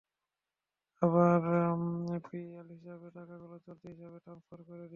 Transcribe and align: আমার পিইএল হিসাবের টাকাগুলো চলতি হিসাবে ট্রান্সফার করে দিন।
আমার 1.01 1.41
পিইএল 2.27 2.67
হিসাবের 2.75 3.11
টাকাগুলো 3.13 3.55
চলতি 3.65 3.87
হিসাবে 3.87 4.17
ট্রান্সফার 4.19 4.59
করে 4.67 4.79
দিন। 4.81 4.89